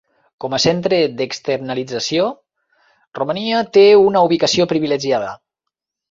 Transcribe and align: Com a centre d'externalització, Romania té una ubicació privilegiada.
Com 0.43 0.53
a 0.57 0.59
centre 0.61 0.97
d'externalització, 1.17 2.23
Romania 3.19 3.59
té 3.79 3.83
una 4.05 4.23
ubicació 4.29 4.67
privilegiada. 4.73 5.29